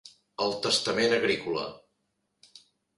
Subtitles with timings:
[0.45, 1.69] El testament agrícola.